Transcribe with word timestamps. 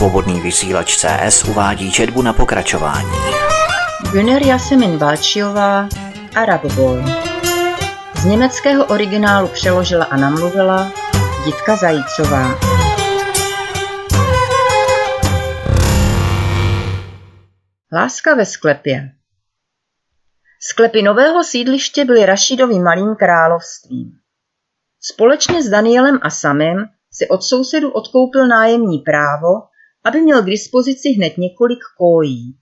Svobodný 0.00 0.40
vysílač 0.40 0.96
CS 0.96 1.44
uvádí 1.44 1.92
četbu 1.92 2.22
na 2.22 2.32
pokračování. 2.32 3.10
Güner 4.12 4.46
Jasemin 4.46 4.98
Balčiová, 4.98 5.88
Arab 6.36 6.64
Boy. 6.64 7.02
Z 8.16 8.24
německého 8.24 8.86
originálu 8.86 9.48
přeložila 9.48 10.04
a 10.04 10.16
namluvila 10.16 10.92
Jitka 11.46 11.76
Zajícová. 11.76 12.58
Láska 17.92 18.34
ve 18.34 18.46
sklepě 18.46 19.12
Sklepy 20.60 21.02
nového 21.02 21.44
sídliště 21.44 22.04
byly 22.04 22.26
Rašidovým 22.26 22.82
malým 22.82 23.14
královstvím. 23.14 24.12
Společně 25.00 25.62
s 25.62 25.68
Danielem 25.68 26.18
a 26.22 26.30
Samem 26.30 26.84
si 27.12 27.28
od 27.28 27.42
sousedu 27.42 27.90
odkoupil 27.90 28.46
nájemní 28.46 28.98
právo, 28.98 29.69
aby 30.04 30.20
měl 30.20 30.42
k 30.42 30.46
dispozici 30.46 31.08
hned 31.08 31.38
několik 31.38 31.78
kójí. 31.98 32.56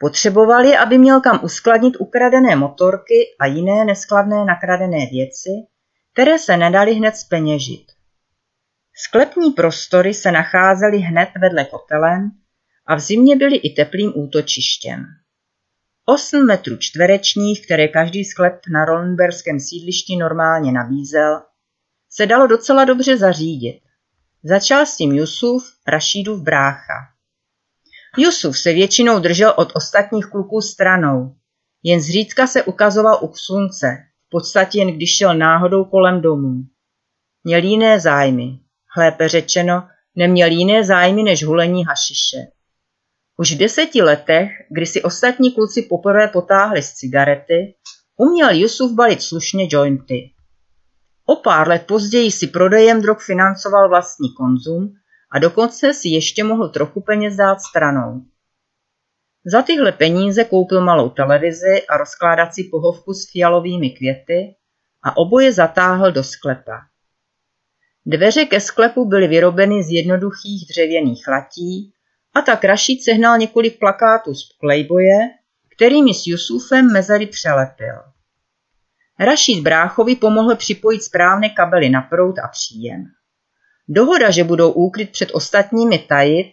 Potřebovali, 0.00 0.76
aby 0.76 0.98
měl 0.98 1.20
kam 1.20 1.40
uskladnit 1.44 1.94
ukradené 1.98 2.56
motorky 2.56 3.36
a 3.40 3.46
jiné 3.46 3.84
neskladné 3.84 4.44
nakradené 4.44 5.06
věci, 5.06 5.50
které 6.12 6.38
se 6.38 6.56
nedaly 6.56 6.94
hned 6.94 7.16
speněžit. 7.16 7.86
Sklepní 8.94 9.50
prostory 9.50 10.14
se 10.14 10.32
nacházely 10.32 10.98
hned 10.98 11.28
vedle 11.40 11.64
kotelen 11.64 12.30
a 12.86 12.94
v 12.94 13.00
zimě 13.00 13.36
byly 13.36 13.56
i 13.56 13.74
teplým 13.74 14.12
útočištěm. 14.14 15.04
8 16.04 16.46
metrů 16.46 16.76
čtverečních, 16.76 17.64
které 17.64 17.88
každý 17.88 18.24
sklep 18.24 18.60
na 18.72 18.84
Rollenberském 18.84 19.60
sídlišti 19.60 20.16
normálně 20.16 20.72
nabízel, 20.72 21.42
se 22.10 22.26
dalo 22.26 22.46
docela 22.46 22.84
dobře 22.84 23.16
zařídit. 23.16 23.80
Začal 24.44 24.86
s 24.86 24.96
tím 24.96 25.12
Jusuf, 25.12 25.64
Rašídův 25.88 26.42
brácha. 26.42 26.94
Jusuf 28.18 28.58
se 28.58 28.72
většinou 28.72 29.18
držel 29.18 29.54
od 29.56 29.72
ostatních 29.74 30.26
kluků 30.26 30.60
stranou, 30.60 31.34
jen 31.82 32.00
zřídka 32.00 32.46
se 32.46 32.62
ukazoval 32.62 33.18
u 33.22 33.32
slunce, 33.34 33.86
v 34.26 34.30
podstatě 34.30 34.78
jen 34.78 34.88
když 34.88 35.16
šel 35.16 35.34
náhodou 35.34 35.84
kolem 35.84 36.20
domů. 36.20 36.62
Měl 37.44 37.64
jiné 37.64 38.00
zájmy, 38.00 38.58
hlépe 38.96 39.28
řečeno, 39.28 39.88
neměl 40.16 40.50
jiné 40.50 40.84
zájmy 40.84 41.22
než 41.22 41.44
hulení 41.44 41.84
hašiše. 41.84 42.38
Už 43.36 43.52
v 43.52 43.58
deseti 43.58 44.02
letech, 44.02 44.50
kdy 44.70 44.86
si 44.86 45.02
ostatní 45.02 45.52
kluci 45.52 45.82
poprvé 45.82 46.28
potáhli 46.28 46.82
z 46.82 46.92
cigarety, 46.92 47.74
uměl 48.16 48.50
Jusuf 48.50 48.92
balit 48.92 49.22
slušně 49.22 49.68
jointy. 49.70 50.30
O 51.30 51.36
pár 51.36 51.68
let 51.68 51.86
později 51.86 52.30
si 52.30 52.46
prodejem 52.46 53.02
drog 53.02 53.18
financoval 53.20 53.88
vlastní 53.88 54.34
konzum 54.34 54.94
a 55.32 55.38
dokonce 55.38 55.94
si 55.94 56.08
ještě 56.08 56.44
mohl 56.44 56.68
trochu 56.68 57.00
peněz 57.00 57.36
dát 57.36 57.60
stranou. 57.60 58.22
Za 59.44 59.62
tyhle 59.62 59.92
peníze 59.92 60.44
koupil 60.44 60.84
malou 60.84 61.08
televizi 61.08 61.86
a 61.88 61.96
rozkládací 61.96 62.64
pohovku 62.64 63.12
s 63.12 63.30
fialovými 63.32 63.90
květy 63.90 64.54
a 65.02 65.16
oboje 65.16 65.52
zatáhl 65.52 66.12
do 66.12 66.24
sklepa. 66.24 66.80
Dveře 68.06 68.44
ke 68.44 68.60
sklepu 68.60 69.04
byly 69.04 69.28
vyrobeny 69.28 69.82
z 69.82 69.90
jednoduchých 69.90 70.68
dřevěných 70.68 71.28
latí 71.28 71.92
a 72.34 72.42
tak 72.42 72.64
Rašid 72.64 73.04
sehnal 73.04 73.38
několik 73.38 73.78
plakátů 73.78 74.34
z 74.34 74.52
Playboye, 74.60 75.18
kterými 75.76 76.14
s 76.14 76.26
Jusufem 76.26 76.92
mezery 76.92 77.26
přelepil. 77.26 78.09
Rašid 79.20 79.62
bráchovi 79.62 80.16
pomohl 80.16 80.56
připojit 80.56 81.02
správné 81.02 81.48
kabely 81.48 81.90
na 81.90 82.02
proud 82.02 82.38
a 82.38 82.48
příjem. 82.48 83.04
Dohoda, 83.88 84.30
že 84.30 84.44
budou 84.44 84.70
úkryt 84.72 85.10
před 85.10 85.30
ostatními 85.32 85.98
tajit, 85.98 86.46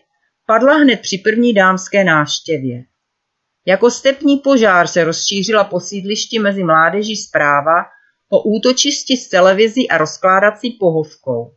padla 0.48 0.74
hned 0.74 1.00
při 1.02 1.18
první 1.18 1.54
dámské 1.54 2.04
návštěvě. 2.04 2.84
Jako 3.66 3.92
stepní 3.92 4.38
požár 4.38 4.88
se 4.88 5.04
rozšířila 5.04 5.64
po 5.64 5.80
sídlišti 5.80 6.40
mezi 6.40 6.64
mládeží 6.64 7.16
zpráva 7.16 7.86
o 8.30 8.44
útočišti 8.44 9.18
s 9.18 9.30
televizí 9.30 9.90
a 9.90 9.98
rozkládací 9.98 10.78
pohovkou. 10.80 11.54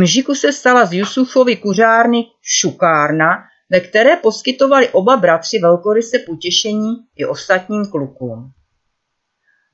Mžiku 0.00 0.34
se 0.34 0.52
stala 0.52 0.86
z 0.86 0.92
Jusufovy 0.92 1.56
kuřárny 1.56 2.24
šukárna, 2.42 3.36
ve 3.70 3.80
které 3.80 4.16
poskytovali 4.16 4.88
oba 4.88 5.16
bratři 5.16 5.58
velkoryse 5.62 6.18
potěšení 6.18 6.94
i 7.16 7.24
ostatním 7.24 7.86
klukům. 7.90 8.52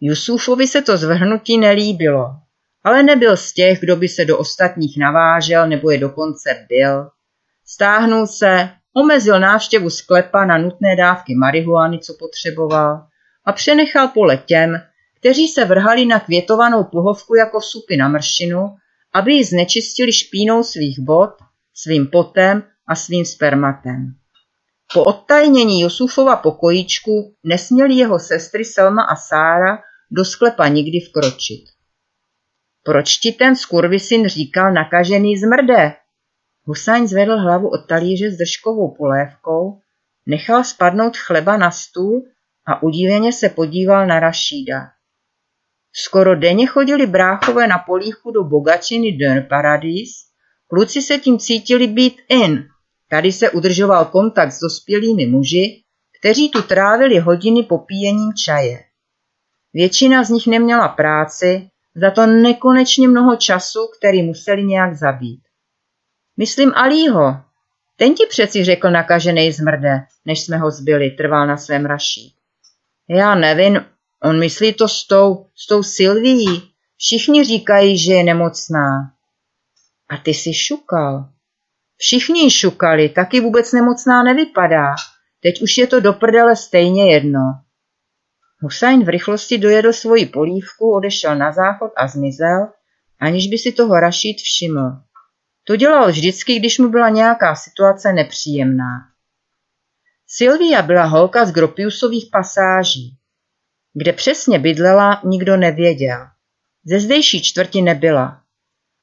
Jusufovi 0.01 0.67
se 0.67 0.83
to 0.83 0.97
zvrhnutí 0.97 1.59
nelíbilo, 1.59 2.31
ale 2.85 3.03
nebyl 3.03 3.37
z 3.37 3.53
těch, 3.53 3.81
kdo 3.81 3.97
by 3.97 4.09
se 4.09 4.25
do 4.25 4.39
ostatních 4.39 4.99
navážel 4.99 5.69
nebo 5.69 5.91
je 5.91 5.99
dokonce 5.99 6.67
byl. 6.69 7.09
Stáhnul 7.67 8.27
se, 8.27 8.71
omezil 8.97 9.41
návštěvu 9.41 9.91
sklepa 9.91 10.45
na 10.45 10.59
nutné 10.59 10.97
dávky 10.97 11.35
marihuany, 11.35 11.99
co 11.99 12.15
potřeboval, 12.19 13.07
a 13.45 13.53
přenechal 13.53 14.09
pole 14.09 14.37
těm, 14.37 14.81
kteří 15.21 15.49
se 15.49 15.65
vrhali 15.65 16.07
na 16.07 16.21
květovanou 16.21 16.85
pohovku 16.85 17.35
jako 17.35 17.61
supy 17.61 17.97
na 17.97 18.09
mršinu, 18.09 18.77
aby 19.15 19.33
ji 19.33 19.45
znečistili 19.45 20.13
špínou 20.13 20.63
svých 20.63 21.01
bod, 21.01 21.31
svým 21.75 22.07
potem 22.07 22.63
a 22.89 22.95
svým 22.95 23.25
spermatem. 23.25 24.15
Po 24.95 25.05
odtajnění 25.05 25.81
Jusufova 25.81 26.37
pokojíčku 26.37 27.35
nesměli 27.45 27.95
jeho 27.95 28.19
sestry 28.19 28.65
Selma 28.65 29.03
a 29.03 29.17
Sára 29.17 29.79
do 30.11 30.25
sklepa 30.25 30.69
nikdy 30.69 30.99
vkročit. 31.01 31.65
Proč 32.85 33.17
ti 33.17 33.33
ten 33.33 33.57
skurvisyn 33.57 34.29
říkal 34.29 34.73
nakažený 34.73 35.39
zmrde? 35.39 35.93
Husajn 36.65 37.09
zvedl 37.09 37.37
hlavu 37.37 37.69
od 37.69 37.87
talíře 37.89 38.31
s 38.31 38.37
držkovou 38.37 38.95
polévkou, 38.95 39.81
nechal 40.27 40.65
spadnout 40.65 41.17
chleba 41.17 41.57
na 41.57 41.71
stůl 41.71 42.25
a 42.67 42.83
udíleně 42.83 43.33
se 43.33 43.49
podíval 43.49 44.07
na 44.07 44.21
Rašída. 44.21 44.81
Skoro 45.93 46.37
denně 46.37 46.67
chodili 46.67 47.07
bráchové 47.07 47.67
na 47.67 47.79
polívku 47.79 48.31
do 48.31 48.45
bogačiny 48.45 49.13
Den 49.13 49.47
Paradis, 49.49 50.11
kluci 50.67 51.03
se 51.03 51.19
tím 51.19 51.39
cítili 51.39 51.87
být 51.87 52.17
in. 52.29 52.69
Tady 53.09 53.33
se 53.33 53.51
udržoval 53.51 54.05
kontakt 54.05 54.53
s 54.53 54.61
dospělými 54.61 55.27
muži, 55.27 55.83
kteří 56.21 56.51
tu 56.51 56.63
trávili 56.63 57.19
hodiny 57.19 57.63
popíjením 57.63 58.33
čaje. 58.45 58.90
Většina 59.75 60.25
z 60.25 60.31
nich 60.31 60.47
neměla 60.47 60.89
práci, 60.89 61.71
za 61.95 62.11
to 62.11 62.27
nekonečně 62.27 63.09
mnoho 63.09 63.37
času, 63.37 63.81
který 63.99 64.23
museli 64.23 64.65
nějak 64.65 64.97
zabít. 64.97 65.41
Myslím 66.37 66.73
Alího. 66.75 67.37
Ten 67.97 68.15
ti 68.15 68.27
přeci 68.27 68.65
řekl 68.65 68.91
nakažený 68.91 69.53
zmrde, 69.53 70.01
než 70.25 70.41
jsme 70.41 70.57
ho 70.57 70.71
zbyli, 70.71 71.11
trval 71.11 71.47
na 71.47 71.57
svém 71.57 71.87
raší. 71.87 72.35
Já 73.09 73.35
nevím, 73.35 73.85
on 74.23 74.39
myslí 74.39 74.73
to 74.73 74.89
s 74.89 75.07
tou, 75.07 75.47
s 75.55 75.67
tou 75.67 75.83
Silvií. 75.83 76.73
Všichni 76.97 77.45
říkají, 77.45 77.99
že 77.99 78.13
je 78.13 78.25
nemocná. 78.25 79.13
A 80.09 80.17
ty 80.17 80.31
jsi 80.31 80.55
šukal. 80.55 81.29
Všichni 81.97 82.51
šukali, 82.51 83.09
taky 83.09 83.41
vůbec 83.41 83.73
nemocná 83.73 84.23
nevypadá. 84.23 84.95
Teď 85.43 85.63
už 85.63 85.79
je 85.79 85.87
to 85.87 86.01
do 86.01 86.13
prdele 86.13 86.57
stejně 86.57 87.13
jedno. 87.13 87.41
Husajn 88.63 89.05
v 89.05 89.09
rychlosti 89.09 89.59
dojedl 89.59 89.93
svoji 89.93 90.27
polívku, 90.27 90.95
odešel 90.95 91.37
na 91.37 91.53
záchod 91.53 91.93
a 91.97 92.09
zmizel, 92.09 92.69
aniž 93.21 93.49
by 93.49 93.59
si 93.59 93.73
toho 93.73 94.01
Rašít 94.01 94.37
všiml. 94.37 94.91
To 95.65 95.77
dělal 95.77 96.11
vždycky, 96.11 96.59
když 96.59 96.79
mu 96.79 96.89
byla 96.89 97.09
nějaká 97.09 97.55
situace 97.55 98.13
nepříjemná. 98.13 99.11
Sylvia 100.27 100.83
byla 100.83 101.05
holka 101.05 101.45
z 101.45 101.53
Gropiusových 101.53 102.29
pasáží. 102.33 103.17
Kde 103.95 104.13
přesně 104.13 104.59
bydlela, 104.59 105.21
nikdo 105.25 105.57
nevěděl. 105.57 106.27
Ze 106.85 107.01
zdejší 107.01 107.43
čtvrti 107.43 107.83
nebyla. 107.83 108.43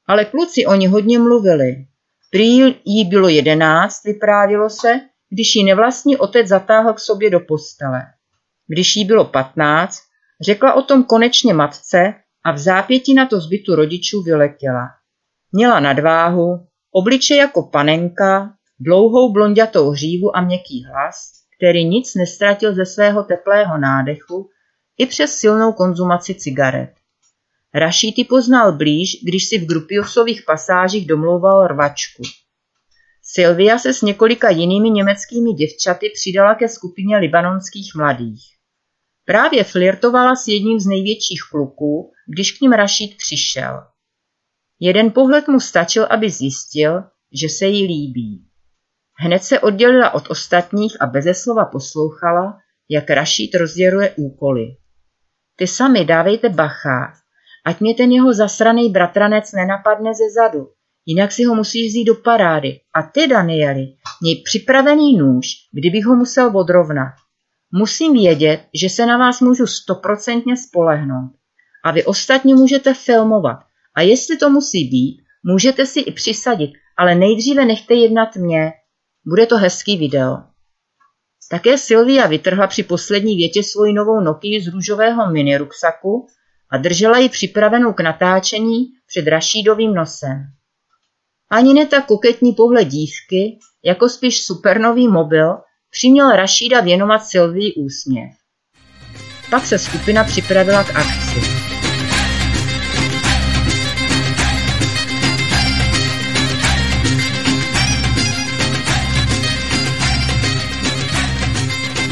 Ale 0.07 0.25
kluci 0.25 0.65
o 0.65 0.75
ní 0.75 0.87
hodně 0.87 1.19
mluvili. 1.19 1.85
Prý 2.31 2.57
jí 2.85 3.05
bylo 3.09 3.29
jedenáct, 3.29 4.03
vyprávilo 4.03 4.69
se, 4.69 4.99
když 5.29 5.55
ji 5.55 5.63
nevlastní 5.63 6.17
otec 6.17 6.47
zatáhl 6.47 6.93
k 6.93 6.99
sobě 6.99 7.29
do 7.29 7.39
postele. 7.39 8.03
Když 8.67 8.95
jí 8.95 9.05
bylo 9.05 9.25
patnáct, 9.25 9.99
řekla 10.41 10.73
o 10.73 10.81
tom 10.81 11.03
konečně 11.03 11.53
matce 11.53 12.13
a 12.45 12.51
v 12.51 12.57
zápětí 12.57 13.13
na 13.13 13.25
to 13.25 13.39
zbytu 13.39 13.75
rodičů 13.75 14.21
vyletěla. 14.23 14.87
Měla 15.51 15.79
nadváhu, 15.79 16.67
obliče 16.91 17.35
jako 17.35 17.63
panenka, 17.63 18.53
dlouhou 18.79 19.33
blondětou 19.33 19.89
hřívu 19.89 20.37
a 20.37 20.41
měkký 20.41 20.85
hlas, 20.85 21.31
který 21.57 21.85
nic 21.85 22.15
nestratil 22.15 22.75
ze 22.75 22.85
svého 22.85 23.23
teplého 23.23 23.77
nádechu 23.77 24.49
i 24.97 25.05
přes 25.05 25.35
silnou 25.35 25.73
konzumaci 25.73 26.35
cigaret. 26.35 26.93
Rašíty 27.73 28.23
poznal 28.23 28.71
blíž, 28.71 29.23
když 29.23 29.47
si 29.47 29.57
v 29.57 29.67
Grupiosových 29.67 30.43
pasážích 30.45 31.07
domlouval 31.07 31.67
rvačku. 31.67 32.23
Sylvia 33.23 33.79
se 33.79 33.93
s 33.93 34.01
několika 34.01 34.49
jinými 34.49 34.89
německými 34.89 35.53
děvčaty 35.53 36.11
přidala 36.13 36.55
ke 36.55 36.67
skupině 36.67 37.17
libanonských 37.17 37.95
mladých. 37.95 38.56
Právě 39.27 39.63
flirtovala 39.63 40.35
s 40.35 40.47
jedním 40.47 40.79
z 40.79 40.85
největších 40.85 41.41
kluků, 41.51 42.11
když 42.33 42.51
k 42.51 42.61
ním 42.61 42.71
Rašid 42.71 43.17
přišel. 43.17 43.83
Jeden 44.79 45.11
pohled 45.11 45.47
mu 45.47 45.59
stačil, 45.59 46.07
aby 46.09 46.29
zjistil, 46.29 47.03
že 47.41 47.49
se 47.49 47.65
jí 47.65 47.87
líbí. 47.87 48.47
Hned 49.19 49.43
se 49.43 49.59
oddělila 49.59 50.13
od 50.13 50.29
ostatních 50.29 51.01
a 51.01 51.05
beze 51.05 51.33
slova 51.33 51.65
poslouchala, 51.65 52.57
jak 52.89 53.09
Rašít 53.09 53.55
rozděluje 53.55 54.13
úkoly. 54.17 54.65
Ty 55.55 55.67
sami 55.67 56.05
dávejte 56.05 56.49
bacha, 56.49 57.13
ať 57.65 57.79
mě 57.79 57.95
ten 57.95 58.11
jeho 58.11 58.33
zasraný 58.33 58.89
bratranec 58.89 59.51
nenapadne 59.51 60.13
ze 60.13 60.29
zadu, 60.33 60.67
jinak 61.05 61.31
si 61.31 61.43
ho 61.43 61.55
musíš 61.55 61.87
vzít 61.87 62.05
do 62.05 62.15
parády. 62.15 62.79
A 62.95 63.03
ty, 63.03 63.27
Danieli, 63.27 63.85
měj 64.21 64.41
připravený 64.45 65.17
nůž, 65.17 65.47
kdybych 65.73 66.05
ho 66.05 66.15
musel 66.15 66.57
odrovnat. 66.57 67.13
Musím 67.71 68.13
vědět, 68.13 68.61
že 68.81 68.89
se 68.89 69.05
na 69.05 69.17
vás 69.17 69.41
můžu 69.41 69.67
stoprocentně 69.67 70.57
spolehnout. 70.57 71.31
A 71.85 71.91
vy 71.91 72.05
ostatní 72.05 72.53
můžete 72.53 72.93
filmovat. 72.93 73.57
A 73.95 74.01
jestli 74.01 74.37
to 74.37 74.49
musí 74.49 74.83
být, 74.89 75.23
můžete 75.43 75.85
si 75.85 75.99
i 75.99 76.11
přisadit, 76.11 76.71
ale 76.97 77.15
nejdříve 77.15 77.65
nechte 77.65 77.93
jednat 77.93 78.35
mě. 78.35 78.71
Bude 79.25 79.45
to 79.45 79.57
hezký 79.57 79.97
video. 79.97 80.37
Také 81.49 81.77
Sylvia 81.77 82.27
vytrhla 82.27 82.67
při 82.67 82.83
poslední 82.83 83.37
větě 83.37 83.63
svoji 83.63 83.93
novou 83.93 84.19
Nokii 84.19 84.61
z 84.61 84.67
růžového 84.67 85.31
mini 85.31 85.57
ruksaku 85.57 86.27
a 86.71 86.77
držela 86.77 87.17
ji 87.17 87.29
připravenou 87.29 87.93
k 87.93 87.99
natáčení 87.99 88.85
před 89.07 89.27
Rašídovým 89.27 89.93
nosem. 89.93 90.43
Ani 91.49 91.73
ne 91.73 91.85
tak 91.85 92.05
koketní 92.05 92.53
pohled 92.53 92.87
dívky, 92.87 93.59
jako 93.83 94.09
spíš 94.09 94.45
supernový 94.45 95.07
mobil, 95.07 95.57
přiměl 95.91 96.29
Rašída 96.29 96.81
věnovat 96.81 97.19
Sylvii 97.19 97.73
úsměv. 97.73 98.31
Pak 99.49 99.65
se 99.65 99.79
skupina 99.79 100.23
připravila 100.23 100.83
k 100.83 100.95
akci. 100.95 101.67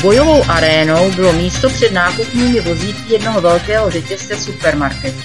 Bojovou 0.02 0.44
arénou 0.50 1.12
bylo 1.12 1.34
místo 1.34 1.70
před 1.70 1.92
nákupními 1.92 2.62
vozíky 2.62 3.14
jednoho 3.14 3.42
velkého 3.42 3.92
řetězce 3.92 4.38
supermarketu. 4.38 5.18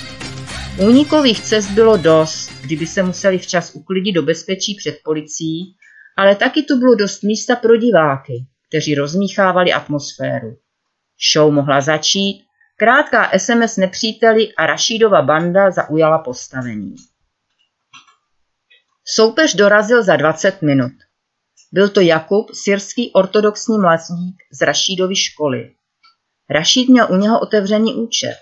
Únikových 0.79 1.41
cest 1.41 1.71
bylo 1.71 1.97
dost, 1.97 2.51
kdyby 2.63 2.87
se 2.87 3.03
museli 3.03 3.39
včas 3.39 3.75
uklidit 3.75 4.15
do 4.15 4.23
bezpečí 4.23 4.75
před 4.75 4.99
policií, 5.05 5.75
ale 6.21 6.37
taky 6.37 6.63
tu 6.63 6.79
bylo 6.79 6.95
dost 6.95 7.23
místa 7.23 7.57
pro 7.57 7.77
diváky, 7.77 8.47
kteří 8.69 8.95
rozmíchávali 8.95 9.73
atmosféru. 9.73 10.57
Show 11.33 11.53
mohla 11.53 11.81
začít, 11.81 12.45
krátká 12.77 13.31
SMS 13.39 13.77
nepříteli 13.77 14.55
a 14.55 14.67
Rašídova 14.67 15.23
banda 15.23 15.71
zaujala 15.71 16.19
postavení. 16.19 16.95
Soupeř 19.05 19.55
dorazil 19.55 20.03
za 20.03 20.17
20 20.17 20.63
minut. 20.63 20.93
Byl 21.73 21.89
to 21.89 22.01
Jakub, 22.01 22.51
syrský 22.55 23.13
ortodoxní 23.13 23.79
mladík 23.79 24.37
z 24.53 24.63
Rašídovy 24.63 25.17
školy. 25.17 25.71
Rašíd 26.51 26.89
měl 26.89 27.07
u 27.11 27.17
něho 27.17 27.41
otevřený 27.41 27.95
účet. 27.95 28.37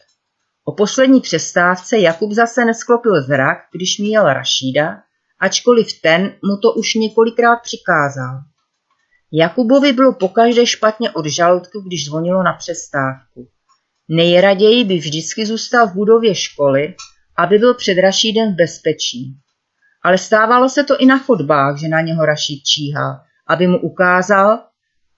O 0.64 0.72
poslední 0.72 1.20
přestávce 1.20 1.98
Jakub 1.98 2.32
zase 2.32 2.64
nesklopil 2.64 3.22
zrak, 3.22 3.58
když 3.72 3.98
měl 3.98 4.32
Rašída, 4.32 5.02
ačkoliv 5.40 6.00
ten 6.02 6.22
mu 6.22 6.56
to 6.62 6.72
už 6.72 6.94
několikrát 6.94 7.56
přikázal. 7.56 8.40
Jakubovi 9.32 9.92
bylo 9.92 10.12
pokaždé 10.12 10.66
špatně 10.66 11.10
od 11.10 11.26
žaludku, 11.26 11.80
když 11.80 12.06
zvonilo 12.06 12.42
na 12.42 12.52
přestávku. 12.52 13.48
Nejraději 14.08 14.84
by 14.84 14.94
vždycky 14.94 15.46
zůstal 15.46 15.88
v 15.88 15.94
budově 15.94 16.34
školy, 16.34 16.94
aby 17.36 17.58
byl 17.58 17.74
před 17.74 18.00
Rašídem 18.00 18.52
v 18.52 18.56
bezpečí. 18.56 19.34
Ale 20.04 20.18
stávalo 20.18 20.68
se 20.68 20.84
to 20.84 20.98
i 20.98 21.06
na 21.06 21.18
chodbách, 21.18 21.78
že 21.80 21.88
na 21.88 22.00
něho 22.00 22.26
Rašíd 22.26 22.64
číhal, 22.64 23.20
aby 23.48 23.66
mu 23.66 23.78
ukázal, 23.78 24.64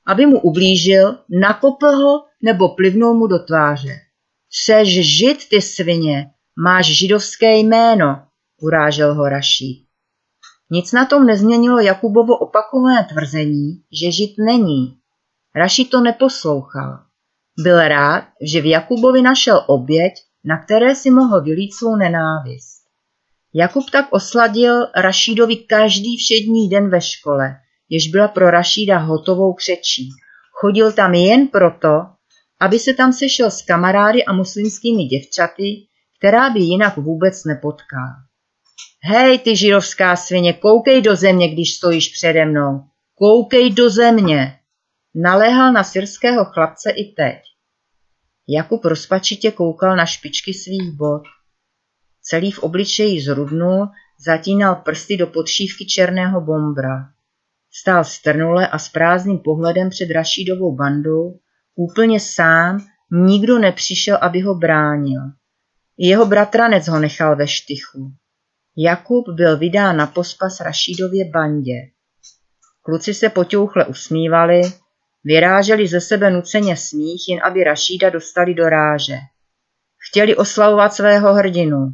aby 0.07 0.27
mu 0.27 0.41
ublížil, 0.41 1.19
nakopl 1.41 1.87
ho 1.87 2.25
nebo 2.43 2.69
plivnul 2.69 3.15
mu 3.15 3.27
do 3.27 3.39
tváře. 3.39 3.97
Seš 4.53 5.19
žid, 5.19 5.49
ty 5.49 5.63
svině, 5.63 6.27
máš 6.59 6.87
židovské 6.87 7.57
jméno, 7.57 8.23
urážel 8.63 9.15
ho 9.15 9.29
Rašíd. 9.29 9.90
Nic 10.73 10.93
na 10.93 11.07
tom 11.07 11.27
nezměnilo 11.27 11.81
Jakubovo 11.81 12.39
opakované 12.39 13.07
tvrzení, 13.13 13.83
že 13.93 14.13
žid 14.13 14.35
není. 14.39 14.97
Rašíd 15.57 15.91
to 15.91 16.01
neposlouchal. 16.01 16.99
Byl 17.59 17.89
rád, 17.89 18.25
že 18.43 18.61
v 18.61 18.67
Jakubovi 18.67 19.23
našel 19.23 19.65
oběť, 19.67 20.13
na 20.45 20.65
které 20.65 20.95
si 20.95 21.11
mohl 21.11 21.43
vylít 21.43 21.75
svou 21.75 21.97
nenávist. 21.97 22.81
Jakub 23.55 23.91
tak 23.91 24.07
osladil 24.11 24.87
Rašídovi 24.97 25.57
každý 25.57 26.17
všední 26.17 26.69
den 26.69 26.91
ve 26.91 27.01
škole, 27.01 27.57
jež 27.89 28.09
byla 28.09 28.29
pro 28.29 28.51
Rašída 28.51 28.99
hotovou 28.99 29.53
křečí. 29.53 30.09
Chodil 30.53 30.93
tam 30.93 31.15
jen 31.15 31.49
proto, 31.49 32.07
aby 32.61 32.79
se 32.79 32.95
tam 32.95 33.13
sešel 33.13 33.51
s 33.51 33.63
kamarády 33.63 34.25
a 34.25 34.33
muslimskými 34.33 35.05
děvčaty, 35.05 35.87
která 36.19 36.51
by 36.51 36.61
jinak 36.61 36.97
vůbec 36.97 37.45
nepotkal. 37.45 38.30
Hej, 39.03 39.39
ty 39.39 39.57
židovská 39.57 40.17
svině, 40.17 40.53
koukej 40.53 41.03
do 41.03 41.17
země, 41.17 41.49
když 41.49 41.75
stojíš 41.75 42.09
přede 42.09 42.45
mnou. 42.45 42.85
Koukej 43.15 43.71
do 43.71 43.91
země. 43.91 44.59
Naléhal 45.15 45.73
na 45.73 45.85
syrského 45.85 46.45
chlapce 46.45 46.91
i 46.91 47.13
teď. 47.13 47.37
Jakub 48.49 48.85
rozpačitě 48.85 49.51
koukal 49.51 49.97
na 49.97 50.07
špičky 50.07 50.55
svých 50.55 50.93
bod. 50.93 51.23
Celý 52.23 52.53
v 52.53 52.59
obličeji 52.59 53.21
zrudnul, 53.21 53.89
zatínal 54.27 54.75
prsty 54.75 55.17
do 55.17 55.27
podšívky 55.27 55.87
černého 55.87 56.41
bombra. 56.41 57.09
Stál 57.73 58.05
strnule 58.05 58.69
a 58.69 58.79
s 58.79 58.89
prázdným 58.89 59.39
pohledem 59.39 59.91
před 59.91 60.11
Rašídovou 60.11 60.77
bandou, 60.77 61.39
úplně 61.75 62.21
sám, 62.21 62.87
nikdo 63.11 63.59
nepřišel, 63.59 64.19
aby 64.21 64.41
ho 64.41 64.55
bránil. 64.55 65.21
Jeho 65.99 66.27
bratranec 66.27 66.89
ho 66.89 66.99
nechal 66.99 67.37
ve 67.37 67.49
štychu. 67.49 68.13
Jakub 68.83 69.29
byl 69.29 69.59
vydán 69.59 69.97
na 69.97 70.07
pospas 70.07 70.61
Rašídově 70.61 71.25
bandě. 71.31 71.75
Kluci 72.83 73.15
se 73.15 73.29
potěuchle 73.29 73.87
usmívali, 73.87 74.63
vyráželi 75.25 75.89
ze 75.89 76.01
sebe 76.01 76.31
nuceně 76.31 76.77
smích, 76.77 77.29
jen 77.29 77.41
aby 77.45 77.65
Rašída 77.65 78.11
dostali 78.11 78.55
do 78.55 78.69
ráže. 78.69 79.17
Chtěli 80.09 80.37
oslavovat 80.37 80.95
svého 80.95 81.35
hrdinu. 81.35 81.89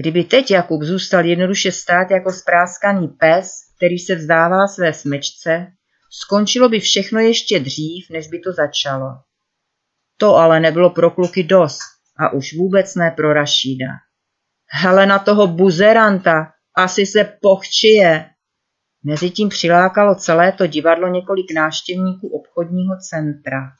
Kdyby 0.00 0.24
teď 0.24 0.50
Jakub 0.50 0.82
zůstal 0.82 1.24
jednoduše 1.24 1.72
stát 1.72 2.10
jako 2.10 2.32
spráskaný 2.32 3.08
pes, 3.08 3.50
který 3.76 3.98
se 3.98 4.14
vzdává 4.14 4.66
své 4.66 4.92
smečce, 4.92 5.66
skončilo 6.10 6.68
by 6.68 6.80
všechno 6.80 7.20
ještě 7.20 7.60
dřív, 7.60 8.10
než 8.10 8.28
by 8.28 8.38
to 8.38 8.52
začalo. 8.52 9.08
To 10.16 10.34
ale 10.34 10.60
nebylo 10.60 10.90
pro 10.90 11.10
kluky 11.10 11.42
dost 11.42 11.80
a 12.18 12.32
už 12.32 12.56
vůbec 12.56 12.94
ne 12.94 13.10
pro 13.16 13.32
Rašída. 13.32 13.86
Helena 14.70 15.18
toho 15.18 15.46
buzeranta, 15.46 16.52
asi 16.76 17.06
se 17.06 17.24
pochčije. 17.42 18.30
Mezitím 19.04 19.48
přilákalo 19.48 20.14
celé 20.14 20.52
to 20.52 20.66
divadlo 20.66 21.08
několik 21.08 21.46
návštěvníků 21.54 22.28
obchodního 22.28 22.96
centra. 23.10 23.72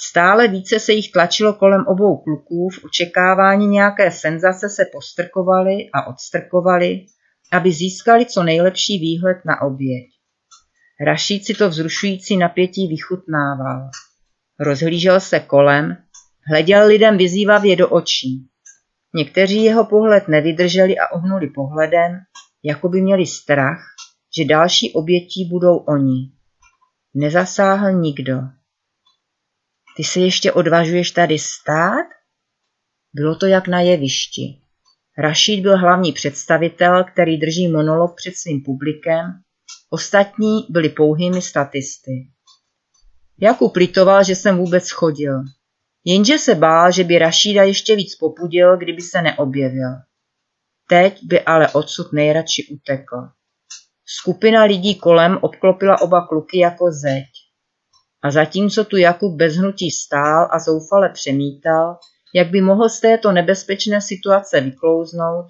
Stále 0.00 0.48
více 0.48 0.80
se 0.80 0.92
jich 0.92 1.12
tlačilo 1.12 1.52
kolem 1.52 1.86
obou 1.86 2.16
kluků, 2.16 2.68
v 2.68 2.84
očekávání 2.84 3.66
nějaké 3.66 4.10
senzace 4.10 4.68
se 4.68 4.84
postrkovali 4.92 5.74
a 5.94 6.06
odstrkovali, 6.06 7.06
aby 7.52 7.72
získali 7.72 8.26
co 8.26 8.42
nejlepší 8.42 8.98
výhled 8.98 9.36
na 9.44 9.62
oběť. 9.62 10.06
Rašíd 11.06 11.46
si 11.46 11.54
to 11.54 11.68
vzrušující 11.68 12.36
napětí 12.36 12.88
vychutnával. 12.88 13.90
Rozhlížel 14.60 15.20
se 15.20 15.40
kolem, 15.40 15.96
hleděl 16.48 16.86
lidem 16.86 17.18
vyzývavě 17.18 17.76
do 17.76 17.88
očí. 17.88 18.48
Někteří 19.18 19.64
jeho 19.64 19.84
pohled 19.84 20.28
nevydrželi 20.28 20.98
a 20.98 21.12
ohnuli 21.12 21.46
pohledem, 21.46 22.18
jako 22.62 22.88
by 22.88 23.00
měli 23.00 23.26
strach, 23.26 23.80
že 24.38 24.44
další 24.44 24.92
obětí 24.92 25.48
budou 25.50 25.76
oni. 25.76 26.32
Nezasáhl 27.14 27.92
nikdo. 27.92 28.34
Ty 29.96 30.04
se 30.04 30.20
ještě 30.20 30.52
odvažuješ 30.52 31.10
tady 31.10 31.38
stát? 31.38 32.06
Bylo 33.14 33.36
to 33.36 33.46
jak 33.46 33.68
na 33.68 33.80
jevišti. 33.80 34.60
Rašíd 35.18 35.62
byl 35.62 35.78
hlavní 35.78 36.12
představitel, 36.12 37.04
který 37.04 37.38
drží 37.38 37.68
monolog 37.68 38.16
před 38.16 38.34
svým 38.36 38.62
publikem, 38.64 39.24
ostatní 39.90 40.66
byli 40.70 40.88
pouhými 40.88 41.42
statisty. 41.42 42.12
Jakub 43.40 43.76
litoval, 43.76 44.24
že 44.24 44.34
jsem 44.34 44.56
vůbec 44.56 44.90
chodil. 44.90 45.42
Jenže 46.10 46.38
se 46.38 46.54
bál, 46.54 46.92
že 46.92 47.04
by 47.04 47.18
Rašída 47.18 47.62
ještě 47.62 47.96
víc 47.96 48.16
popudil, 48.16 48.76
kdyby 48.76 49.02
se 49.02 49.22
neobjevil. 49.22 49.90
Teď 50.88 51.20
by 51.22 51.40
ale 51.40 51.68
odsud 51.72 52.12
nejradši 52.12 52.66
utekl. 52.72 53.16
Skupina 54.06 54.64
lidí 54.64 54.94
kolem 54.94 55.38
obklopila 55.40 56.00
oba 56.00 56.26
kluky 56.26 56.58
jako 56.58 56.92
zeď. 56.92 57.26
A 58.22 58.30
zatímco 58.30 58.84
tu 58.84 58.96
Jakub 58.96 59.36
bez 59.36 59.56
hnutí 59.56 59.90
stál 59.90 60.48
a 60.50 60.58
zoufale 60.58 61.08
přemítal, 61.08 61.98
jak 62.34 62.50
by 62.50 62.60
mohl 62.60 62.88
z 62.88 63.00
této 63.00 63.32
nebezpečné 63.32 64.00
situace 64.00 64.60
vyklouznout, 64.60 65.46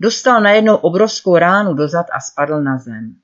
dostal 0.00 0.40
najednou 0.40 0.76
obrovskou 0.76 1.36
ránu 1.36 1.74
dozad 1.74 2.06
a 2.12 2.20
spadl 2.20 2.62
na 2.62 2.78
zem. 2.78 3.14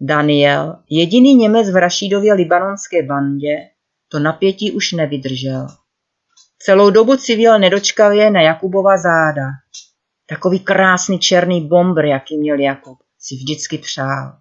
Daniel, 0.00 0.82
jediný 0.90 1.34
Němec 1.34 1.70
v 1.70 1.76
Rašídově 1.76 2.34
libanonské 2.34 3.02
bandě, 3.02 3.56
to 4.08 4.18
napětí 4.18 4.72
už 4.72 4.92
nevydržel. 4.92 5.66
Celou 6.62 6.90
dobu 6.90 7.16
civěl 7.16 7.58
nedočkavě 7.58 8.30
na 8.30 8.40
Jakubova 8.40 8.96
záda. 8.96 9.46
Takový 10.26 10.60
krásný 10.60 11.18
černý 11.18 11.68
bombr, 11.68 12.04
jaký 12.04 12.38
měl 12.38 12.60
Jakub, 12.60 12.98
si 13.18 13.34
vždycky 13.34 13.78
přál. 13.78 14.32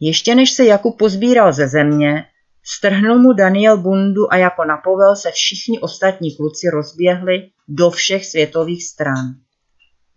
Ještě 0.00 0.34
než 0.34 0.52
se 0.52 0.64
Jakub 0.64 0.98
pozbíral 0.98 1.52
ze 1.52 1.68
země, 1.68 2.24
strhnul 2.64 3.18
mu 3.18 3.32
Daniel 3.32 3.78
bundu 3.78 4.32
a 4.32 4.36
jako 4.36 4.64
napovel 4.64 5.16
se 5.16 5.30
všichni 5.30 5.80
ostatní 5.80 6.36
kluci 6.36 6.70
rozběhli 6.70 7.50
do 7.68 7.90
všech 7.90 8.26
světových 8.26 8.84
stran. 8.84 9.34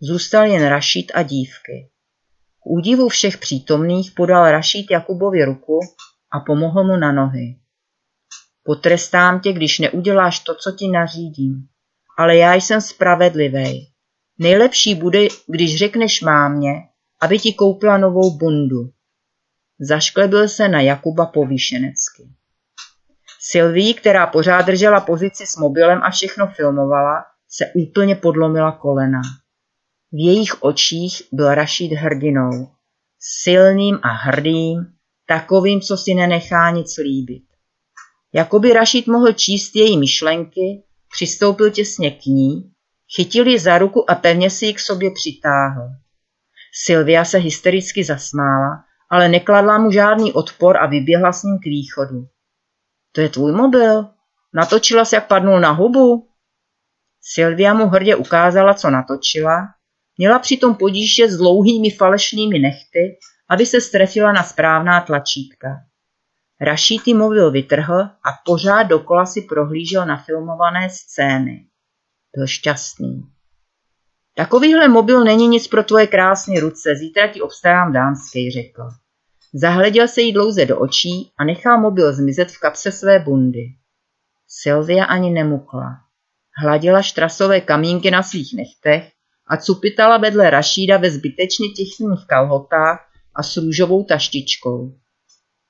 Zůstal 0.00 0.46
jen 0.46 0.68
Rašít 0.68 1.12
a 1.14 1.22
dívky. 1.22 1.90
K 2.62 2.66
údivu 2.66 3.08
všech 3.08 3.38
přítomných 3.38 4.12
podal 4.16 4.50
Rašít 4.50 4.90
Jakubovi 4.90 5.44
ruku 5.44 5.80
a 6.32 6.40
pomohl 6.40 6.84
mu 6.84 6.96
na 6.96 7.12
nohy. 7.12 7.56
Potrestám 8.66 9.40
tě, 9.40 9.52
když 9.52 9.78
neuděláš 9.78 10.38
to, 10.38 10.54
co 10.54 10.72
ti 10.72 10.88
nařídím. 10.88 11.66
Ale 12.18 12.36
já 12.36 12.54
jsem 12.54 12.80
spravedlivý. 12.80 13.88
Nejlepší 14.38 14.94
bude, 14.94 15.18
když 15.46 15.78
řekneš 15.78 16.22
mámě, 16.22 16.72
aby 17.22 17.38
ti 17.38 17.52
koupila 17.52 17.98
novou 17.98 18.38
bundu. 18.38 18.90
Zašklebil 19.80 20.48
se 20.48 20.68
na 20.68 20.80
Jakuba 20.80 21.26
povýšenecky. 21.26 22.28
Sylvie, 23.40 23.94
která 23.94 24.26
pořád 24.26 24.62
držela 24.62 25.00
pozici 25.00 25.46
s 25.46 25.56
mobilem 25.56 26.00
a 26.02 26.10
všechno 26.10 26.46
filmovala, 26.46 27.24
se 27.48 27.66
úplně 27.74 28.16
podlomila 28.16 28.72
kolena. 28.72 29.20
V 30.12 30.26
jejich 30.26 30.62
očích 30.62 31.22
byl 31.32 31.54
Rašid 31.54 31.92
hrdinou. 31.92 32.68
Silným 33.18 33.98
a 34.02 34.08
hrdým, 34.08 34.86
takovým, 35.26 35.80
co 35.80 35.96
si 35.96 36.14
nenechá 36.14 36.70
nic 36.70 36.96
líbit. 36.96 37.42
Jakoby 38.36 38.72
Rašid 38.72 39.06
mohl 39.06 39.32
číst 39.32 39.76
její 39.76 39.98
myšlenky, 39.98 40.82
přistoupil 41.10 41.70
těsně 41.70 42.10
k 42.10 42.26
ní, 42.26 42.72
chytil 43.16 43.46
ji 43.46 43.58
za 43.58 43.78
ruku 43.78 44.10
a 44.10 44.14
pevně 44.14 44.50
si 44.50 44.66
ji 44.66 44.74
k 44.74 44.80
sobě 44.80 45.10
přitáhl. 45.10 45.88
Sylvia 46.84 47.24
se 47.24 47.38
hystericky 47.38 48.04
zasmála, 48.04 48.84
ale 49.10 49.28
nekladla 49.28 49.78
mu 49.78 49.90
žádný 49.90 50.32
odpor 50.32 50.76
a 50.76 50.86
vyběhla 50.86 51.32
s 51.32 51.42
ním 51.42 51.58
k 51.58 51.64
východu. 51.64 52.26
To 53.12 53.20
je 53.20 53.28
tvůj 53.28 53.52
mobil? 53.52 54.08
Natočila 54.54 55.04
se, 55.04 55.16
jak 55.16 55.28
padnul 55.28 55.60
na 55.60 55.70
hubu? 55.70 56.28
Sylvia 57.20 57.74
mu 57.74 57.86
hrdě 57.86 58.16
ukázala, 58.16 58.74
co 58.74 58.90
natočila. 58.90 59.68
Měla 60.18 60.38
přitom 60.38 60.74
podíše 60.74 61.28
s 61.28 61.36
dlouhými 61.36 61.90
falešnými 61.90 62.58
nechty, 62.58 63.18
aby 63.50 63.66
se 63.66 63.80
strefila 63.80 64.32
na 64.32 64.42
správná 64.42 65.00
tlačítka. 65.00 65.68
Rašíty 66.60 67.14
mobil 67.14 67.50
vytrhl 67.50 68.00
a 68.00 68.28
pořád 68.44 68.82
dokola 68.82 69.26
si 69.26 69.42
prohlížel 69.42 70.06
na 70.06 70.16
filmované 70.16 70.90
scény. 70.90 71.66
Byl 72.36 72.46
šťastný. 72.46 73.22
Takovýhle 74.34 74.88
mobil 74.88 75.24
není 75.24 75.48
nic 75.48 75.68
pro 75.68 75.84
tvoje 75.84 76.06
krásné 76.06 76.60
ruce, 76.60 76.96
zítra 76.96 77.28
ti 77.28 77.40
obstarám 77.40 77.92
dánský, 77.92 78.50
řekl. 78.50 78.88
Zahleděl 79.54 80.08
se 80.08 80.20
jí 80.20 80.32
dlouze 80.32 80.66
do 80.66 80.78
očí 80.78 81.32
a 81.38 81.44
nechal 81.44 81.80
mobil 81.80 82.12
zmizet 82.12 82.50
v 82.50 82.60
kapse 82.60 82.92
své 82.92 83.18
bundy. 83.18 83.66
Sylvia 84.48 85.04
ani 85.04 85.30
nemukla. 85.30 85.96
Hladila 86.62 87.02
štrasové 87.02 87.60
kamínky 87.60 88.10
na 88.10 88.22
svých 88.22 88.54
nechtech 88.56 89.12
a 89.46 89.56
cupitala 89.56 90.18
vedle 90.18 90.50
Rašída 90.50 90.96
ve 90.96 91.10
zbytečně 91.10 91.68
těchných 91.68 92.26
kalhotách 92.26 93.08
a 93.34 93.42
s 93.42 93.56
růžovou 93.56 94.04
taštičkou. 94.04 94.92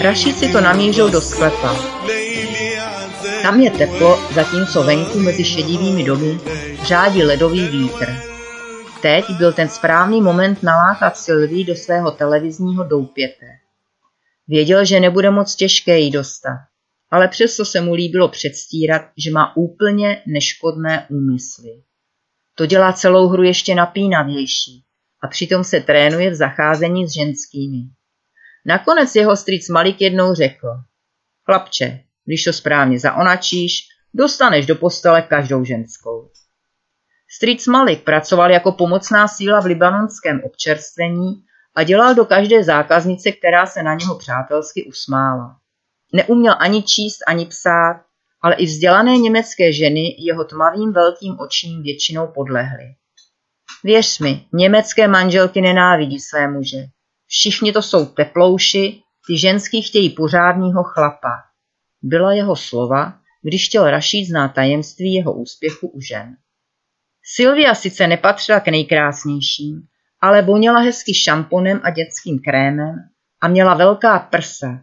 Rašici 0.00 0.52
to 0.52 0.60
namířil 0.60 1.10
do 1.10 1.20
sklepa. 1.20 1.76
Tam 3.42 3.60
je 3.60 3.70
teplo, 3.70 4.18
zatímco 4.34 4.82
venku 4.82 5.18
mezi 5.18 5.44
šedivými 5.44 6.04
domy 6.04 6.40
řádí 6.82 7.22
ledový 7.22 7.68
vítr. 7.68 8.16
Teď 9.02 9.24
byl 9.38 9.52
ten 9.52 9.68
správný 9.68 10.22
moment 10.22 10.62
nalákat 10.62 11.16
Sylvii 11.16 11.64
do 11.64 11.76
svého 11.76 12.10
televizního 12.10 12.84
doupěte. 12.84 13.46
Věděl, 14.48 14.84
že 14.84 15.00
nebude 15.00 15.30
moc 15.30 15.54
těžké 15.54 15.98
jí 15.98 16.10
dostat, 16.10 16.58
ale 17.10 17.28
přesto 17.28 17.64
se 17.64 17.80
mu 17.80 17.94
líbilo 17.94 18.28
předstírat, 18.28 19.02
že 19.16 19.30
má 19.30 19.56
úplně 19.56 20.22
neškodné 20.26 21.06
úmysly. 21.10 21.82
To 22.54 22.66
dělá 22.66 22.92
celou 22.92 23.28
hru 23.28 23.42
ještě 23.42 23.74
napínavější 23.74 24.84
a 25.22 25.28
přitom 25.28 25.64
se 25.64 25.80
trénuje 25.80 26.30
v 26.30 26.34
zacházení 26.34 27.06
s 27.06 27.14
ženskými. 27.14 27.78
Nakonec 28.66 29.14
jeho 29.16 29.36
strýc 29.36 29.68
Malik 29.68 30.00
jednou 30.00 30.34
řekl, 30.34 30.68
chlapče, 31.44 32.00
když 32.24 32.44
to 32.44 32.52
správně 32.52 32.98
zaonačíš, 32.98 33.88
dostaneš 34.14 34.66
do 34.66 34.76
postele 34.76 35.22
každou 35.22 35.64
ženskou. 35.64 36.30
Strýc 37.36 37.66
Malik 37.66 38.04
pracoval 38.04 38.50
jako 38.50 38.72
pomocná 38.72 39.28
síla 39.28 39.60
v 39.60 39.64
libanonském 39.64 40.40
občerstvení 40.44 41.44
a 41.74 41.82
dělal 41.82 42.14
do 42.14 42.24
každé 42.24 42.64
zákaznice, 42.64 43.32
která 43.32 43.66
se 43.66 43.82
na 43.82 43.94
něho 43.94 44.18
přátelsky 44.18 44.84
usmála. 44.84 45.56
Neuměl 46.12 46.54
ani 46.58 46.82
číst, 46.82 47.18
ani 47.26 47.46
psát, 47.46 48.04
ale 48.42 48.54
i 48.54 48.64
vzdělané 48.66 49.18
německé 49.18 49.72
ženy 49.72 50.16
jeho 50.18 50.44
tmavým 50.44 50.92
velkým 50.92 51.36
očím 51.40 51.82
většinou 51.82 52.26
podlehly. 52.26 52.84
Věř 53.84 54.18
mi, 54.18 54.46
německé 54.52 55.08
manželky 55.08 55.60
nenávidí 55.60 56.20
své 56.20 56.50
muže. 56.50 56.84
Všichni 57.32 57.72
to 57.72 57.82
jsou 57.82 58.06
teplouši, 58.06 59.02
ty 59.26 59.38
ženský 59.38 59.82
chtějí 59.82 60.10
pořádního 60.10 60.82
chlapa. 60.82 61.42
Byla 62.02 62.32
jeho 62.32 62.56
slova, 62.56 63.18
když 63.42 63.68
chtěl 63.68 63.90
Rašít 63.90 64.28
znát 64.28 64.48
tajemství 64.48 65.14
jeho 65.14 65.32
úspěchu 65.32 65.88
u 65.88 66.00
žen. 66.00 66.36
Sylvia 67.34 67.74
sice 67.74 68.06
nepatřila 68.06 68.60
k 68.60 68.68
nejkrásnějším, 68.68 69.82
ale 70.20 70.42
voněla 70.42 70.80
hezky 70.80 71.14
šamponem 71.14 71.80
a 71.84 71.90
dětským 71.90 72.38
krémem 72.38 72.94
a 73.40 73.48
měla 73.48 73.74
velká 73.74 74.18
prsa. 74.18 74.80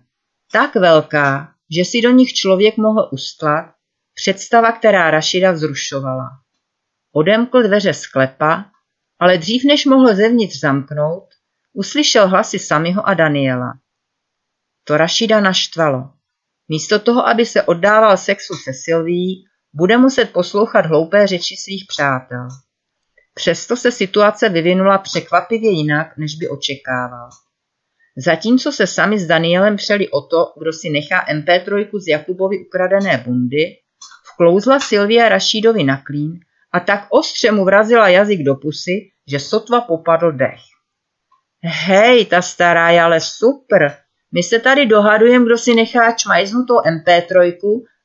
Tak 0.52 0.76
velká, 0.76 1.54
že 1.78 1.86
si 1.86 2.02
do 2.02 2.10
nich 2.12 2.34
člověk 2.34 2.78
mohl 2.78 3.10
ustlat, 3.12 3.66
představa, 4.14 4.72
která 4.72 5.12
Rašida 5.12 5.52
vzrušovala. 5.52 6.30
Odemkl 7.12 7.64
dveře 7.64 7.94
sklepa, 7.94 8.66
ale 9.20 9.38
dřív 9.38 9.64
než 9.66 9.86
mohl 9.86 10.16
zevnitř 10.16 10.60
zamknout, 10.60 11.29
uslyšel 11.80 12.28
hlasy 12.28 12.60
Samiho 12.60 13.08
a 13.08 13.14
Daniela. 13.14 13.74
To 14.84 14.98
Rašida 14.98 15.40
naštvalo. 15.40 16.12
Místo 16.68 17.00
toho, 17.00 17.28
aby 17.28 17.46
se 17.46 17.64
oddával 17.64 18.18
sexu 18.18 18.54
se 18.54 18.74
Silví, 18.74 19.46
bude 19.74 19.98
muset 19.98 20.26
poslouchat 20.26 20.86
hloupé 20.86 21.28
řeči 21.28 21.56
svých 21.56 21.86
přátel. 21.88 22.48
Přesto 23.34 23.76
se 23.76 23.92
situace 23.92 24.50
vyvinula 24.50 24.98
překvapivě 24.98 25.72
jinak, 25.72 26.18
než 26.18 26.36
by 26.36 26.50
očekával. 26.50 27.30
Zatímco 28.18 28.72
se 28.72 28.88
sami 28.88 29.20
s 29.20 29.28
Danielem 29.28 29.76
přeli 29.76 30.10
o 30.10 30.22
to, 30.22 30.54
kdo 30.60 30.74
si 30.74 30.90
nechá 30.90 31.26
MP3 31.34 32.00
z 32.00 32.08
Jakubovi 32.08 32.66
ukradené 32.66 33.24
bundy, 33.26 33.64
vklouzla 34.34 34.80
Silvia 34.80 35.30
Rašídovi 35.30 35.84
na 35.84 36.04
klín 36.04 36.40
a 36.74 36.80
tak 36.80 37.08
ostře 37.10 37.52
mu 37.52 37.66
vrazila 37.66 38.10
jazyk 38.10 38.44
do 38.44 38.56
pusy, 38.56 39.12
že 39.28 39.40
sotva 39.40 39.82
popadl 39.82 40.32
dech. 40.32 40.79
Hej, 41.64 42.26
ta 42.26 42.42
stará 42.42 42.90
je 42.90 43.02
ale 43.02 43.22
super. 43.22 43.98
My 44.32 44.44
se 44.44 44.60
tady 44.60 44.86
dohadujeme, 44.86 45.46
kdo 45.46 45.58
si 45.58 45.76
nechá 45.76 46.12
čmajznutou 46.12 46.76
MP3 46.80 47.52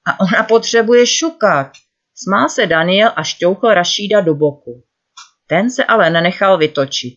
a 0.07 0.21
ona 0.21 0.43
potřebuje 0.43 1.07
šukat. 1.07 1.71
Smál 2.15 2.49
se 2.49 2.67
Daniel 2.67 3.13
a 3.17 3.23
šťouchl 3.23 3.75
Rašída 3.75 4.21
do 4.21 4.35
boku. 4.35 4.85
Ten 5.47 5.71
se 5.71 5.85
ale 5.85 6.11
nenechal 6.11 6.59
vytočit. 6.59 7.15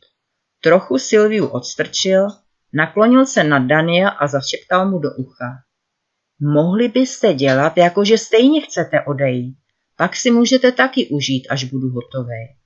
Trochu 0.63 0.98
Silviu 0.98 1.48
odstrčil, 1.48 2.27
naklonil 2.74 3.25
se 3.25 3.44
nad 3.44 3.60
Daniel 3.60 4.12
a 4.20 4.27
zašeptal 4.27 4.89
mu 4.91 5.00
do 5.00 5.10
ucha. 5.17 5.51
Mohli 6.39 6.88
byste 6.88 7.34
dělat, 7.34 7.77
jako 7.77 8.06
že 8.06 8.17
stejně 8.17 8.62
chcete 8.62 9.01
odejít. 9.08 9.58
Pak 9.98 10.15
si 10.15 10.32
můžete 10.32 10.72
taky 10.72 11.08
užít, 11.08 11.48
až 11.50 11.63
budu 11.63 11.89
hotový. 11.89 12.58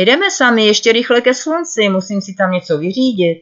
Jdeme 0.00 0.30
sami 0.30 0.66
ještě 0.66 0.92
rychle 0.92 1.20
ke 1.20 1.34
slunci, 1.34 1.88
musím 1.88 2.20
si 2.20 2.34
tam 2.38 2.52
něco 2.52 2.78
vyřídit. 2.78 3.38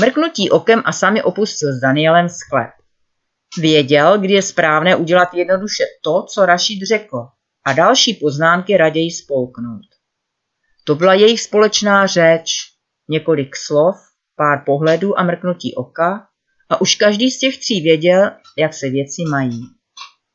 Mrknutí 0.00 0.50
okem 0.50 0.82
a 0.84 0.92
sami 0.92 1.22
opustil 1.22 1.72
s 1.72 1.80
Danielem 1.80 2.28
sklep. 2.28 2.70
Věděl, 3.60 4.18
kdy 4.18 4.32
je 4.32 4.42
správné 4.42 4.96
udělat 4.96 5.34
jednoduše 5.34 5.84
to, 6.04 6.22
co 6.22 6.46
Rašid 6.46 6.82
řekl, 6.88 7.16
a 7.66 7.72
další 7.72 8.14
poznámky 8.14 8.76
raději 8.76 9.10
spolknout. 9.10 9.86
To 10.86 10.94
byla 10.94 11.14
jejich 11.14 11.40
společná 11.40 12.06
řeč, 12.06 12.50
několik 13.08 13.56
slov, 13.56 13.96
pár 14.36 14.62
pohledů 14.66 15.18
a 15.18 15.22
mrknutí 15.22 15.74
oka 15.74 16.26
a 16.70 16.80
už 16.80 16.94
každý 16.94 17.30
z 17.30 17.38
těch 17.38 17.58
tří 17.58 17.80
věděl, 17.80 18.30
jak 18.58 18.74
se 18.74 18.90
věci 18.90 19.22
mají. 19.30 19.62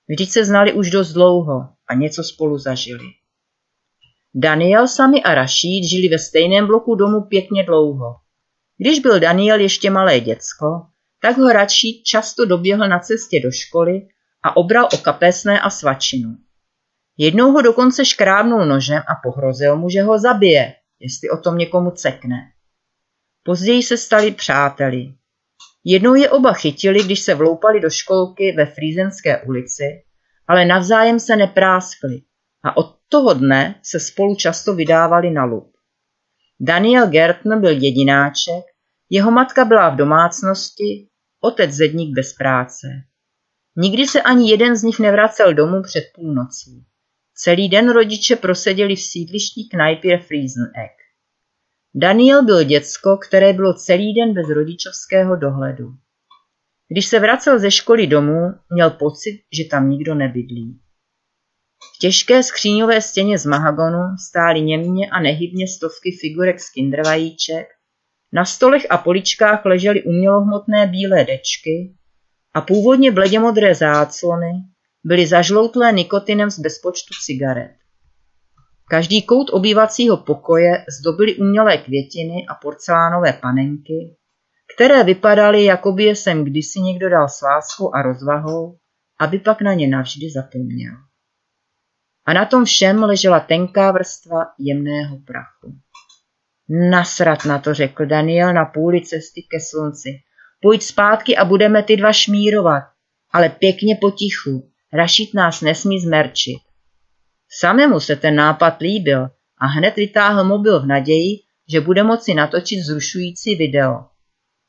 Vždyť 0.10 0.32
se 0.32 0.46
znali 0.46 0.74
už 0.74 0.90
dost 0.90 1.14
dlouho 1.14 1.70
a 1.90 1.94
něco 1.94 2.24
spolu 2.24 2.58
zažili. 2.58 3.19
Daniel, 4.40 4.88
Sami 4.88 5.24
a 5.24 5.36
Rashid 5.36 5.84
žili 5.84 6.08
ve 6.08 6.20
stejném 6.20 6.68
bloku 6.68 6.96
domu 6.96 7.22
pěkně 7.22 7.64
dlouho. 7.64 8.16
Když 8.78 9.00
byl 9.00 9.20
Daniel 9.20 9.60
ještě 9.60 9.90
malé 9.90 10.20
děcko, 10.20 10.66
tak 11.22 11.38
ho 11.38 11.50
Rashid 11.50 12.04
často 12.04 12.46
doběhl 12.46 12.88
na 12.88 13.00
cestě 13.00 13.40
do 13.40 13.52
školy 13.52 14.08
a 14.44 14.58
obral 14.58 14.90
o 14.94 14.98
kapesné 14.98 15.60
a 15.60 15.70
svačinu. 15.70 16.36
Jednou 17.18 17.52
ho 17.52 17.62
dokonce 17.62 18.06
škrábnul 18.06 18.66
nožem 18.66 19.02
a 19.08 19.16
pohrozil 19.24 19.78
mu, 19.78 19.90
že 19.90 20.02
ho 20.02 20.20
zabije, 20.20 20.74
jestli 21.00 21.30
o 21.30 21.38
tom 21.38 21.58
někomu 21.58 21.92
cekne. 21.92 22.38
Později 23.44 23.84
se 23.84 23.98
stali 23.98 24.32
přáteli. 24.32 25.14
Jednou 25.84 26.16
je 26.16 26.30
oba 26.30 26.54
chytili, 26.54 27.04
když 27.04 27.20
se 27.20 27.36
vloupali 27.36 27.80
do 27.80 27.90
školky 27.90 28.52
ve 28.58 28.66
Frýzenské 28.66 29.42
ulici, 29.42 30.04
ale 30.48 30.66
navzájem 30.66 31.20
se 31.20 31.36
nepráskli 31.36 32.22
a 32.64 32.78
od 32.78 32.96
toho 33.10 33.34
dne 33.34 33.80
se 33.84 34.00
spolu 34.00 34.36
často 34.36 34.74
vydávali 34.74 35.32
na 35.32 35.44
lup. 35.44 35.72
Daniel 36.60 37.08
Gertner 37.08 37.60
byl 37.60 37.70
jedináček, 37.70 38.64
jeho 39.10 39.32
matka 39.32 39.66
byla 39.66 39.90
v 39.90 39.96
domácnosti, 39.96 41.08
otec 41.42 41.72
zedník 41.72 42.16
bez 42.16 42.34
práce. 42.34 42.88
Nikdy 43.76 44.08
se 44.08 44.22
ani 44.22 44.52
jeden 44.52 44.76
z 44.76 44.84
nich 44.84 45.00
nevracel 45.00 45.54
domů 45.54 45.82
před 45.84 46.04
půlnocí. 46.16 46.86
Celý 47.36 47.70
den 47.70 47.92
rodiče 47.92 48.36
proseděli 48.36 48.96
v 48.96 49.02
sídliští 49.02 49.70
knajpě 49.70 50.20
Frieseneck. 50.20 50.94
Daniel 51.96 52.46
byl 52.46 52.64
děcko, 52.64 53.18
které 53.18 53.54
bylo 53.54 53.74
celý 53.74 54.14
den 54.14 54.34
bez 54.34 54.50
rodičovského 54.50 55.36
dohledu. 55.36 55.90
Když 56.88 57.06
se 57.06 57.20
vracel 57.20 57.60
ze 57.60 57.72
školy 57.72 58.08
domů, 58.08 58.54
měl 58.70 58.90
pocit, 58.90 59.42
že 59.58 59.70
tam 59.70 59.90
nikdo 59.90 60.16
nebydlí. 60.16 60.80
Těžké 62.02 62.44
skříňové 62.44 63.02
stěně 63.02 63.40
z 63.40 63.46
mahagonu 63.46 64.18
stály 64.30 64.62
němě 64.62 65.10
a 65.10 65.20
nehybně 65.20 65.68
stovky 65.68 66.12
figurek 66.22 66.60
z 66.60 66.72
kindervajíček, 66.72 67.68
na 68.34 68.46
stolech 68.46 68.88
a 68.90 68.98
poličkách 68.98 69.66
ležely 69.66 70.04
umělohmotné 70.04 70.88
bílé 70.88 71.24
dečky 71.24 71.96
a 72.54 72.62
původně 72.62 73.12
bleděmodré 73.12 73.76
záclony 73.76 74.52
byly 75.04 75.28
zažloutlé 75.28 75.92
nikotinem 75.92 76.50
z 76.50 76.60
bezpočtu 76.60 77.14
cigaret. 77.26 77.76
Každý 78.90 79.22
kout 79.22 79.50
obývacího 79.54 80.18
pokoje 80.18 80.86
zdobily 81.00 81.36
umělé 81.36 81.78
květiny 81.78 82.46
a 82.50 82.56
porcelánové 82.56 83.34
panenky, 83.34 84.18
které 84.76 85.04
vypadaly, 85.04 85.64
jako 85.64 85.92
by 85.92 86.04
je 86.04 86.16
sem 86.16 86.44
kdysi 86.44 86.80
někdo 86.80 87.10
dal 87.10 87.30
s 87.30 87.42
láskou 87.42 87.96
a 87.96 88.02
rozvahou, 88.02 88.78
aby 89.20 89.40
pak 89.40 89.62
na 89.62 89.74
ně 89.74 89.88
navždy 89.88 90.30
zapomněl. 90.36 91.09
A 92.30 92.34
na 92.34 92.46
tom 92.46 92.66
všem 92.66 93.04
ležela 93.04 93.40
tenká 93.40 93.92
vrstva 93.92 94.46
jemného 94.60 95.18
prachu. 95.18 95.80
Nasrat 96.90 97.46
na 97.46 97.60
to, 97.60 97.74
řekl 97.74 98.06
Daniel 98.06 98.54
na 98.54 98.66
půli 98.66 99.02
cesty 99.02 99.42
ke 99.42 99.60
slunci. 99.60 100.20
Pojď 100.62 100.82
zpátky 100.82 101.38
a 101.38 101.46
budeme 101.46 101.84
ty 101.84 101.98
dva 101.98 102.14
šmírovat, 102.14 102.84
ale 103.32 103.50
pěkně 103.50 103.96
potichu. 104.02 104.72
Rašit 104.94 105.34
nás 105.34 105.62
nesmí 105.62 106.00
zmerčit. 106.00 106.60
Samému 107.60 108.00
se 108.00 108.16
ten 108.16 108.36
nápad 108.36 108.82
líbil 108.82 109.30
a 109.62 109.66
hned 109.66 109.96
vytáhl 109.96 110.44
mobil 110.44 110.80
v 110.80 110.86
naději, 110.86 111.40
že 111.72 111.82
bude 111.82 112.04
moci 112.04 112.34
natočit 112.34 112.80
zrušující 112.80 113.56
video. 113.56 114.06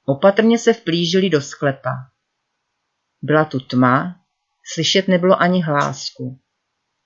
Opatrně 0.06 0.58
se 0.58 0.72
vplížili 0.72 1.30
do 1.30 1.40
sklepa. 1.40 1.94
Byla 3.22 3.44
tu 3.44 3.60
tma, 3.60 4.16
slyšet 4.74 5.08
nebylo 5.08 5.42
ani 5.42 5.62
hlásku. 5.62 6.40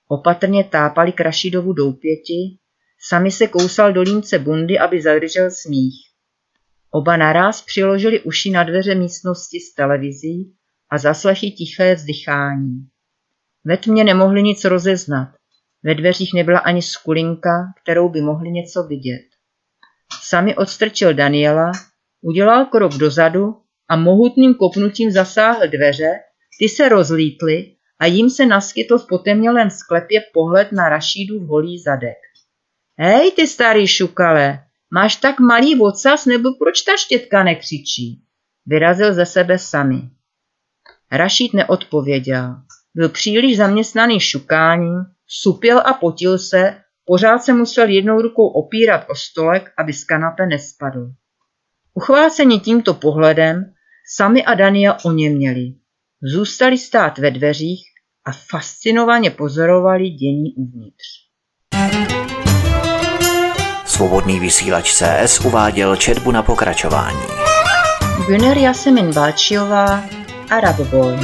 Opatrně 0.07 0.63
tápali 0.63 1.11
k 1.11 1.19
Rašidovu 1.19 1.73
doupěti, 1.73 2.57
sami 2.99 3.31
se 3.31 3.47
kousal 3.47 3.93
do 3.93 4.01
línce 4.01 4.39
bundy, 4.39 4.79
aby 4.79 5.01
zadržel 5.01 5.51
smích. 5.51 5.95
Oba 6.91 7.17
naraz 7.17 7.61
přiložili 7.61 8.21
uši 8.21 8.51
na 8.51 8.63
dveře 8.63 8.95
místnosti 8.95 9.59
s 9.59 9.73
televizí 9.73 10.55
a 10.89 10.97
zaslechli 10.97 11.51
tiché 11.51 11.95
vzdychání. 11.95 12.87
Ve 13.65 13.77
tmě 13.77 14.03
nemohli 14.03 14.43
nic 14.43 14.65
rozeznat. 14.65 15.35
Ve 15.83 15.95
dveřích 15.95 16.33
nebyla 16.33 16.59
ani 16.59 16.81
skulinka, 16.81 17.73
kterou 17.83 18.09
by 18.09 18.21
mohli 18.21 18.51
něco 18.51 18.83
vidět. 18.83 19.25
Sami 20.21 20.55
odstrčil 20.55 21.13
Daniela, 21.13 21.71
udělal 22.21 22.65
krok 22.65 22.93
dozadu 22.93 23.55
a 23.89 23.95
mohutným 23.95 24.53
kopnutím 24.53 25.11
zasáhl 25.11 25.67
dveře, 25.67 26.09
ty 26.59 26.69
se 26.69 26.89
rozlítly 26.89 27.74
a 27.99 28.05
jim 28.05 28.29
se 28.29 28.45
naskytl 28.45 28.97
v 28.97 29.07
potemnělém 29.07 29.69
sklepě 29.69 30.21
pohled 30.33 30.71
na 30.71 30.89
Rašídův 30.89 31.47
holý 31.47 31.79
zadek. 31.79 32.17
Hej, 32.97 33.31
ty 33.31 33.47
starý 33.47 33.87
šukale, 33.87 34.59
máš 34.93 35.15
tak 35.15 35.39
malý 35.39 35.75
vocas, 35.75 36.25
nebo 36.25 36.49
proč 36.59 36.81
ta 36.81 36.91
štětka 36.97 37.43
nekřičí? 37.43 38.21
Vyrazil 38.65 39.13
ze 39.13 39.25
sebe 39.25 39.59
sami. 39.59 40.09
Rašíd 41.11 41.53
neodpověděl. 41.53 42.55
Byl 42.95 43.09
příliš 43.09 43.57
zaměstnaný 43.57 44.19
šukáním, 44.19 45.05
supěl 45.27 45.79
a 45.79 45.93
potil 45.93 46.39
se, 46.39 46.77
pořád 47.05 47.39
se 47.39 47.53
musel 47.53 47.89
jednou 47.89 48.21
rukou 48.21 48.47
opírat 48.47 49.05
o 49.09 49.15
stolek, 49.15 49.71
aby 49.77 49.93
z 49.93 50.03
kanape 50.03 50.45
nespadl. 50.45 51.11
Uchváceni 51.93 52.59
tímto 52.59 52.93
pohledem, 52.93 53.73
sami 54.15 54.45
a 54.45 54.53
Daniel 54.53 54.97
oněměli. 55.05 55.73
Zůstali 56.23 56.77
stát 56.77 57.17
ve 57.17 57.31
dveřích 57.31 57.83
a 58.27 58.31
fascinovaně 58.51 59.31
pozorovali 59.31 60.09
dění 60.09 60.53
uvnitř. 60.57 61.05
Svobodný 63.85 64.39
vysílač 64.39 64.93
CS 64.93 65.39
uváděl 65.39 65.95
četbu 65.95 66.31
na 66.31 66.43
pokračování. 66.43 67.21
Güner 68.27 68.57
Jasemin 68.57 69.13
Balčiová, 69.13 70.03
Arab 70.49 70.79
Boy. 70.79 71.15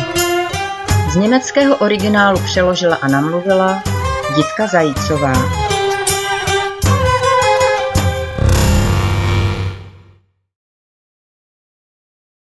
Z 1.13 1.15
německého 1.15 1.77
originálu 1.77 2.39
přeložila 2.45 2.95
a 2.95 3.07
namluvila 3.07 3.83
Jitka 4.37 4.67
Zajícová. 4.67 5.70